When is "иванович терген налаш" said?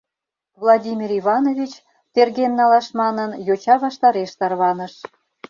1.19-2.87